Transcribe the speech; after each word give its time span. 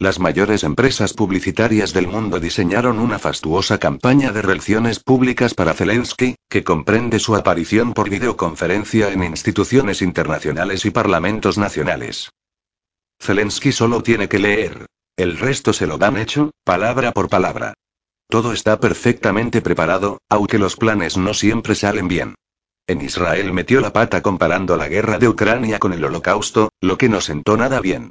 Las 0.00 0.18
mayores 0.18 0.64
empresas 0.64 1.12
publicitarias 1.12 1.92
del 1.92 2.08
mundo 2.08 2.40
diseñaron 2.40 2.98
una 2.98 3.20
fastuosa 3.20 3.78
campaña 3.78 4.32
de 4.32 4.42
relaciones 4.42 4.98
públicas 4.98 5.54
para 5.54 5.72
Zelensky, 5.72 6.34
que 6.48 6.64
comprende 6.64 7.20
su 7.20 7.36
aparición 7.36 7.94
por 7.94 8.10
videoconferencia 8.10 9.12
en 9.12 9.22
instituciones 9.22 10.02
internacionales 10.02 10.84
y 10.84 10.90
parlamentos 10.90 11.58
nacionales. 11.58 12.30
Zelensky 13.20 13.70
solo 13.70 14.02
tiene 14.02 14.28
que 14.28 14.40
leer. 14.40 14.86
El 15.16 15.38
resto 15.38 15.72
se 15.72 15.86
lo 15.86 15.96
dan 15.96 16.16
hecho, 16.16 16.50
palabra 16.64 17.12
por 17.12 17.28
palabra. 17.28 17.74
Todo 18.28 18.52
está 18.52 18.80
perfectamente 18.80 19.62
preparado, 19.62 20.18
aunque 20.28 20.58
los 20.58 20.74
planes 20.74 21.16
no 21.16 21.34
siempre 21.34 21.76
salen 21.76 22.08
bien. 22.08 22.34
En 22.88 23.00
Israel 23.00 23.52
metió 23.52 23.80
la 23.80 23.92
pata 23.92 24.22
comparando 24.22 24.76
la 24.76 24.88
guerra 24.88 25.18
de 25.18 25.28
Ucrania 25.28 25.78
con 25.78 25.92
el 25.92 26.04
holocausto, 26.04 26.70
lo 26.80 26.98
que 26.98 27.08
no 27.08 27.20
sentó 27.20 27.56
nada 27.56 27.80
bien. 27.80 28.10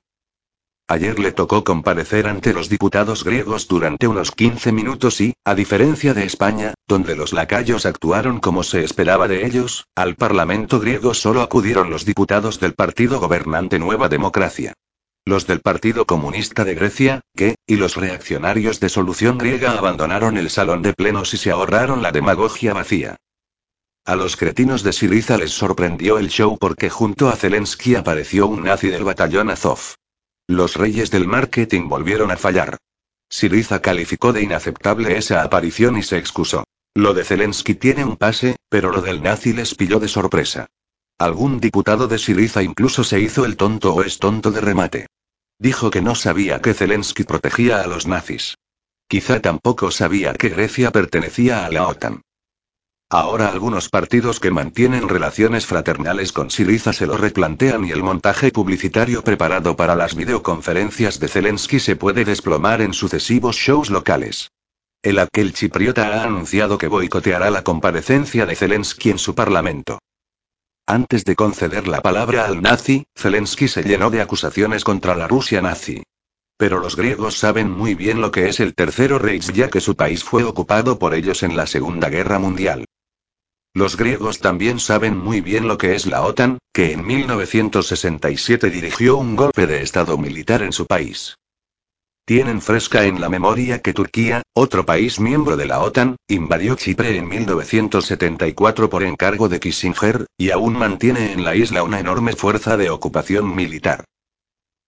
Ayer 0.94 1.18
le 1.18 1.32
tocó 1.32 1.64
comparecer 1.64 2.28
ante 2.28 2.54
los 2.54 2.70
diputados 2.70 3.24
griegos 3.24 3.68
durante 3.68 4.08
unos 4.08 4.30
15 4.30 4.72
minutos 4.72 5.22
y, 5.22 5.34
a 5.44 5.56
diferencia 5.56 6.14
de 6.14 6.24
España, 6.24 6.76
donde 6.88 7.16
los 7.16 7.34
lacayos 7.34 7.88
actuaron 7.88 8.40
como 8.40 8.62
se 8.62 8.84
esperaba 8.84 9.28
de 9.28 9.48
ellos, 9.48 9.88
al 9.96 10.14
Parlamento 10.14 10.80
griego 10.80 11.16
solo 11.16 11.42
acudieron 11.42 11.90
los 11.90 12.06
diputados 12.06 12.60
del 12.60 12.76
partido 12.76 13.20
gobernante 13.20 13.80
Nueva 13.80 14.08
Democracia. 14.08 14.74
Los 15.26 15.48
del 15.48 15.62
Partido 15.62 16.06
Comunista 16.06 16.64
de 16.64 16.76
Grecia, 16.76 17.22
que, 17.36 17.56
y 17.66 17.78
los 17.78 17.96
reaccionarios 17.96 18.80
de 18.80 18.90
Solución 18.90 19.40
Griega 19.40 19.72
abandonaron 19.72 20.38
el 20.38 20.52
salón 20.52 20.84
de 20.84 20.94
plenos 20.94 21.34
y 21.34 21.38
se 21.38 21.50
ahorraron 21.50 22.04
la 22.04 22.12
demagogia 22.12 22.76
vacía. 22.76 23.16
A 24.06 24.16
los 24.16 24.38
cretinos 24.38 24.84
de 24.84 24.94
Siriza 24.94 25.40
les 25.40 25.54
sorprendió 25.54 26.20
el 26.20 26.28
show 26.30 26.56
porque 26.60 26.92
junto 26.92 27.30
a 27.30 27.36
Zelensky 27.36 27.96
apareció 27.96 28.46
un 28.46 28.66
nazi 28.66 28.90
del 28.90 29.04
batallón 29.04 29.50
Azov. 29.50 29.96
Los 30.48 30.76
reyes 30.76 31.10
del 31.10 31.28
marketing 31.28 31.88
volvieron 31.88 32.32
a 32.32 32.38
fallar. 32.38 32.78
Siriza 33.30 33.82
calificó 33.82 34.34
de 34.34 34.44
inaceptable 34.44 35.18
esa 35.18 35.42
aparición 35.42 35.98
y 35.98 36.04
se 36.04 36.18
excusó. 36.18 36.66
Lo 36.94 37.14
de 37.14 37.24
Zelensky 37.24 37.76
tiene 37.76 38.06
un 38.06 38.18
pase, 38.18 38.58
pero 38.70 38.92
lo 38.92 39.02
del 39.02 39.24
nazi 39.24 39.54
les 39.54 39.74
pilló 39.74 40.00
de 40.00 40.08
sorpresa. 40.08 40.68
Algún 41.18 41.60
diputado 41.60 42.08
de 42.08 42.20
Siriza 42.20 42.62
incluso 42.62 43.04
se 43.04 43.20
hizo 43.20 43.46
el 43.46 43.58
tonto 43.58 43.94
o 43.94 44.04
es 44.04 44.20
tonto 44.20 44.52
de 44.52 44.62
remate. 44.62 45.08
Dijo 45.58 45.90
que 45.90 46.02
no 46.02 46.14
sabía 46.14 46.62
que 46.62 46.74
Zelensky 46.74 47.24
protegía 47.24 47.82
a 47.82 47.88
los 47.88 48.06
nazis. 48.06 48.56
Quizá 49.08 49.42
tampoco 49.42 49.92
sabía 49.92 50.34
que 50.34 50.50
Grecia 50.50 50.92
pertenecía 50.92 51.66
a 51.66 51.70
la 51.70 51.88
OTAN. 51.88 52.22
Ahora 53.10 53.50
algunos 53.50 53.90
partidos 53.90 54.40
que 54.40 54.50
mantienen 54.50 55.08
relaciones 55.08 55.66
fraternales 55.66 56.32
con 56.32 56.50
Siriza 56.50 56.94
se 56.94 57.06
lo 57.06 57.16
replantean 57.16 57.86
y 57.86 57.92
el 57.92 58.02
montaje 58.02 58.52
publicitario 58.52 59.24
preparado 59.24 59.76
para 59.76 59.96
las 59.96 60.16
videoconferencias 60.16 61.20
de 61.20 61.28
Zelensky 61.28 61.80
se 61.80 61.96
puede 61.96 62.26
desplomar 62.26 62.82
en 62.82 62.94
sucesivos 62.94 63.56
shows 63.56 63.90
locales. 63.92 64.50
El 65.04 65.20
aquel 65.20 65.54
chipriota 65.54 66.08
ha 66.08 66.24
anunciado 66.24 66.78
que 66.78 66.88
boicoteará 66.88 67.52
la 67.52 67.64
comparecencia 67.64 68.46
de 68.46 68.56
Zelensky 68.56 69.12
en 69.12 69.20
su 69.20 69.36
parlamento. 69.36 70.00
Antes 70.88 71.24
de 71.24 71.36
conceder 71.36 71.88
la 71.88 72.02
palabra 72.02 72.46
al 72.46 72.62
nazi, 72.62 73.06
Zelensky 73.16 73.68
se 73.68 73.84
llenó 73.84 74.10
de 74.10 74.22
acusaciones 74.22 74.84
contra 74.84 75.16
la 75.16 75.28
Rusia 75.28 75.62
nazi. 75.62 76.04
Pero 76.58 76.80
los 76.80 76.96
griegos 76.96 77.38
saben 77.38 77.70
muy 77.70 77.96
bien 77.96 78.22
lo 78.22 78.32
que 78.32 78.48
es 78.48 78.60
el 78.60 78.76
Tercero 78.76 79.20
Reich 79.20 79.52
ya 79.52 79.70
que 79.70 79.82
su 79.82 79.96
país 79.96 80.24
fue 80.24 80.44
ocupado 80.44 81.00
por 81.00 81.14
ellos 81.14 81.44
en 81.44 81.56
la 81.56 81.68
Segunda 81.68 82.10
Guerra 82.10 82.40
Mundial. 82.40 82.86
Los 83.76 83.98
griegos 83.98 84.40
también 84.40 84.80
saben 84.80 85.18
muy 85.18 85.42
bien 85.42 85.68
lo 85.68 85.80
que 85.80 85.96
es 85.96 86.06
la 86.06 86.22
OTAN, 86.22 86.60
que 86.72 86.92
en 86.92 87.04
1967 87.04 88.70
dirigió 88.70 89.18
un 89.18 89.36
golpe 89.36 89.66
de 89.66 89.82
Estado 89.82 90.16
militar 90.16 90.62
en 90.62 90.72
su 90.72 90.86
país. 90.86 91.38
Tienen 92.26 92.62
fresca 92.62 93.06
en 93.06 93.20
la 93.20 93.30
memoria 93.30 93.82
que 93.82 93.92
Turquía, 93.92 94.44
otro 94.54 94.86
país 94.86 95.20
miembro 95.20 95.58
de 95.58 95.66
la 95.66 95.80
OTAN, 95.82 96.18
invadió 96.28 96.76
Chipre 96.76 97.18
en 97.18 97.28
1974 97.28 98.92
por 98.92 99.04
encargo 99.04 99.50
de 99.50 99.60
Kissinger, 99.60 100.28
y 100.38 100.52
aún 100.52 100.78
mantiene 100.78 101.34
en 101.34 101.44
la 101.44 101.56
isla 101.56 101.82
una 101.82 102.00
enorme 102.00 102.34
fuerza 102.34 102.78
de 102.78 102.92
ocupación 102.92 103.56
militar. 103.56 104.06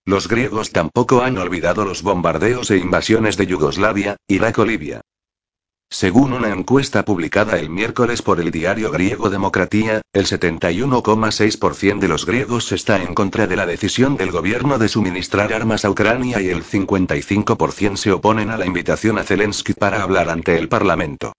Los 0.06 0.28
griegos 0.28 0.72
tampoco 0.72 1.24
han 1.24 1.40
olvidado 1.40 1.86
los 1.86 2.04
bombardeos 2.04 2.70
e 2.70 2.78
invasiones 2.78 3.36
de 3.36 3.48
Yugoslavia, 3.48 4.18
Irak 4.28 4.60
o 4.60 4.66
Libia. 4.66 5.02
Según 5.90 6.34
una 6.34 6.50
encuesta 6.50 7.06
publicada 7.06 7.58
el 7.58 7.70
miércoles 7.70 8.22
por 8.22 8.40
el 8.40 8.52
diario 8.52 8.92
griego 8.92 9.30
Democratia, 9.30 10.02
el 10.14 10.26
71,6% 10.26 12.00
de 12.00 12.08
los 12.08 12.26
griegos 12.26 12.72
está 12.72 13.02
en 13.02 13.14
contra 13.14 13.48
de 13.48 13.56
la 13.56 13.66
decisión 13.66 14.18
del 14.18 14.32
gobierno 14.32 14.78
de 14.78 14.90
suministrar 14.90 15.54
armas 15.54 15.86
a 15.86 15.90
Ucrania 15.90 16.42
y 16.42 16.50
el 16.50 16.64
55% 16.64 17.96
se 17.98 18.12
oponen 18.12 18.50
a 18.50 18.58
la 18.58 18.66
invitación 18.66 19.18
a 19.20 19.24
Zelensky 19.24 19.74
para 19.74 20.02
hablar 20.02 20.30
ante 20.30 20.58
el 20.58 20.68
Parlamento. 20.68 21.34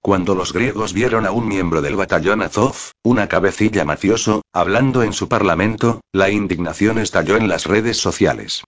Cuando 0.00 0.34
los 0.34 0.52
griegos 0.52 0.92
vieron 0.92 1.24
a 1.24 1.30
un 1.30 1.48
miembro 1.48 1.80
del 1.80 1.96
batallón 1.96 2.42
Azov, 2.42 2.76
una 3.02 3.26
cabecilla 3.26 3.86
mafioso, 3.86 4.42
hablando 4.52 5.02
en 5.02 5.14
su 5.14 5.28
parlamento, 5.28 6.02
la 6.12 6.28
indignación 6.28 6.98
estalló 6.98 7.38
en 7.38 7.48
las 7.48 7.64
redes 7.64 7.96
sociales. 7.96 8.62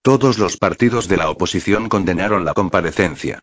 Todos 0.00 0.38
los 0.38 0.56
partidos 0.56 1.06
de 1.06 1.18
la 1.18 1.28
oposición 1.28 1.90
condenaron 1.90 2.46
la 2.46 2.54
comparecencia. 2.54 3.40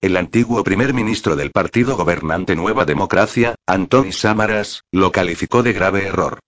El 0.00 0.16
antiguo 0.16 0.62
primer 0.62 0.94
ministro 0.94 1.34
del 1.34 1.50
partido 1.50 1.96
gobernante 1.96 2.54
Nueva 2.54 2.84
Democracia, 2.84 3.56
Antonis 3.66 4.20
Samaras, 4.20 4.84
lo 4.92 5.10
calificó 5.10 5.64
de 5.64 5.72
grave 5.72 6.06
error. 6.06 6.38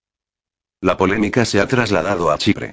La 0.79 0.95
polémica 0.95 1.43
se 1.43 1.59
ha 1.59 1.67
trasladado 1.67 2.31
a 2.31 2.37
Chipre. 2.37 2.71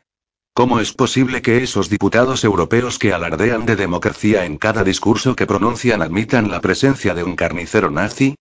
¿Cómo 0.54 0.78
es 0.78 0.92
posible 0.92 1.42
que 1.42 1.64
esos 1.64 1.90
diputados 1.90 2.44
europeos 2.44 3.00
que 3.00 3.12
alardean 3.12 3.66
de 3.66 3.74
democracia 3.74 4.44
en 4.44 4.56
cada 4.56 4.84
discurso 4.84 5.34
que 5.34 5.48
pronuncian 5.48 6.00
admitan 6.00 6.48
la 6.48 6.60
presencia 6.60 7.12
de 7.12 7.24
un 7.24 7.34
carnicero 7.34 7.90
nazi? 7.90 8.36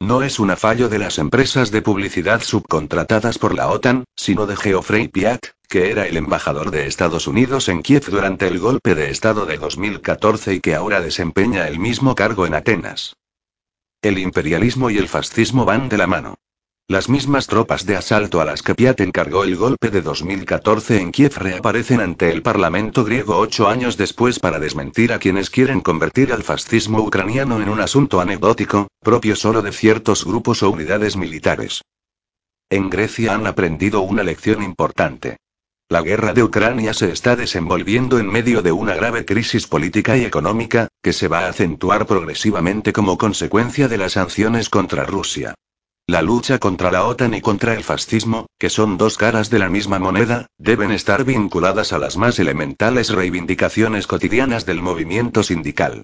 No 0.00 0.22
es 0.24 0.40
un 0.40 0.56
fallo 0.56 0.88
de 0.88 0.98
las 0.98 1.18
empresas 1.18 1.70
de 1.70 1.82
publicidad 1.82 2.42
subcontratadas 2.42 3.38
por 3.38 3.54
la 3.54 3.68
OTAN, 3.68 4.02
sino 4.16 4.46
de 4.46 4.56
Geoffrey 4.56 5.06
Piat, 5.06 5.53
que 5.74 5.90
era 5.90 6.06
el 6.06 6.16
embajador 6.16 6.70
de 6.70 6.86
Estados 6.86 7.26
Unidos 7.26 7.68
en 7.68 7.82
Kiev 7.82 8.04
durante 8.08 8.46
el 8.46 8.60
golpe 8.60 8.94
de 8.94 9.10
Estado 9.10 9.44
de 9.44 9.58
2014 9.58 10.54
y 10.54 10.60
que 10.60 10.76
ahora 10.76 11.00
desempeña 11.00 11.66
el 11.66 11.80
mismo 11.80 12.14
cargo 12.14 12.46
en 12.46 12.54
Atenas. 12.54 13.16
El 14.00 14.18
imperialismo 14.18 14.88
y 14.88 14.98
el 14.98 15.08
fascismo 15.08 15.64
van 15.64 15.88
de 15.88 15.98
la 15.98 16.06
mano. 16.06 16.36
Las 16.86 17.08
mismas 17.08 17.48
tropas 17.48 17.86
de 17.86 17.96
asalto 17.96 18.40
a 18.40 18.44
las 18.44 18.62
que 18.62 18.76
Piat 18.76 19.00
encargó 19.00 19.42
el 19.42 19.56
golpe 19.56 19.90
de 19.90 20.00
2014 20.00 21.00
en 21.00 21.10
Kiev 21.10 21.38
reaparecen 21.38 22.00
ante 22.00 22.30
el 22.30 22.42
Parlamento 22.42 23.04
griego 23.04 23.36
ocho 23.36 23.68
años 23.68 23.96
después 23.96 24.38
para 24.38 24.60
desmentir 24.60 25.12
a 25.12 25.18
quienes 25.18 25.50
quieren 25.50 25.80
convertir 25.80 26.32
al 26.32 26.44
fascismo 26.44 27.00
ucraniano 27.00 27.60
en 27.60 27.68
un 27.68 27.80
asunto 27.80 28.20
anecdótico, 28.20 28.86
propio 29.00 29.34
solo 29.34 29.60
de 29.60 29.72
ciertos 29.72 30.24
grupos 30.24 30.62
o 30.62 30.70
unidades 30.70 31.16
militares. 31.16 31.82
En 32.70 32.90
Grecia 32.90 33.34
han 33.34 33.48
aprendido 33.48 34.02
una 34.02 34.22
lección 34.22 34.62
importante. 34.62 35.38
La 35.94 36.02
guerra 36.02 36.32
de 36.32 36.42
Ucrania 36.42 36.92
se 36.92 37.12
está 37.12 37.36
desenvolviendo 37.36 38.18
en 38.18 38.26
medio 38.26 38.62
de 38.62 38.72
una 38.72 38.96
grave 38.96 39.24
crisis 39.24 39.68
política 39.68 40.16
y 40.16 40.24
económica, 40.24 40.88
que 41.00 41.12
se 41.12 41.28
va 41.28 41.46
a 41.46 41.48
acentuar 41.48 42.04
progresivamente 42.04 42.92
como 42.92 43.16
consecuencia 43.16 43.86
de 43.86 43.96
las 43.96 44.14
sanciones 44.14 44.70
contra 44.70 45.04
Rusia. 45.04 45.54
La 46.08 46.20
lucha 46.20 46.58
contra 46.58 46.90
la 46.90 47.04
OTAN 47.04 47.34
y 47.34 47.40
contra 47.40 47.74
el 47.74 47.84
fascismo, 47.84 48.46
que 48.58 48.70
son 48.70 48.98
dos 48.98 49.16
caras 49.16 49.50
de 49.50 49.60
la 49.60 49.68
misma 49.68 50.00
moneda, 50.00 50.48
deben 50.58 50.90
estar 50.90 51.22
vinculadas 51.22 51.92
a 51.92 51.98
las 51.98 52.16
más 52.16 52.40
elementales 52.40 53.10
reivindicaciones 53.10 54.08
cotidianas 54.08 54.66
del 54.66 54.82
movimiento 54.82 55.44
sindical. 55.44 56.02